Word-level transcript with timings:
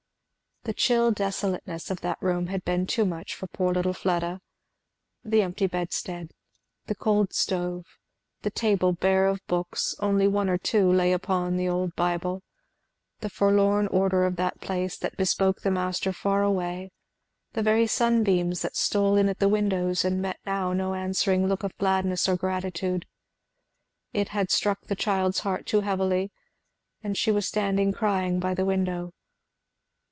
The 0.63 0.73
chill 0.73 1.09
desolateness 1.11 1.89
of 1.89 2.01
that 2.01 2.19
room 2.21 2.45
had 2.45 2.63
been 2.63 2.85
too 2.85 3.03
much 3.03 3.33
for 3.33 3.47
poor 3.47 3.73
little 3.73 3.93
Fleda. 3.93 4.41
The 5.23 5.41
empty 5.41 5.65
bedstead, 5.65 6.29
the 6.85 6.93
cold 6.93 7.33
stove, 7.33 7.97
the 8.43 8.51
table 8.51 8.93
bare 8.93 9.25
of 9.25 9.41
books, 9.47 9.95
only 9.99 10.27
one 10.27 10.49
or 10.51 10.59
two 10.59 10.87
lay 10.87 11.13
upon 11.13 11.57
the 11.57 11.67
old 11.67 11.95
bible, 11.95 12.43
the 13.21 13.29
forlorn 13.31 13.87
order 13.87 14.23
of 14.23 14.35
the 14.35 14.51
place 14.61 14.99
that 14.99 15.17
bespoke 15.17 15.61
the 15.61 15.71
master 15.71 16.13
far 16.13 16.43
away, 16.43 16.91
the 17.53 17.63
very 17.63 17.87
sunbeams 17.87 18.61
that 18.61 18.75
stole 18.75 19.15
in 19.17 19.29
at 19.29 19.39
the 19.39 19.47
little 19.47 19.53
windows 19.53 20.05
and 20.05 20.21
met 20.21 20.39
now 20.45 20.73
no 20.73 20.93
answering 20.93 21.47
look 21.47 21.63
of 21.63 21.75
gladness 21.79 22.29
or 22.29 22.37
gratitude, 22.37 23.07
it 24.13 24.27
had 24.29 24.51
struck 24.51 24.81
the 24.85 24.95
child's 24.95 25.39
heart 25.39 25.65
too 25.65 25.81
heavily, 25.81 26.29
and 27.01 27.17
she 27.17 27.31
was 27.31 27.47
standing 27.47 27.91
crying 27.91 28.39
by 28.39 28.53
the 28.53 28.63
window. 28.65 29.11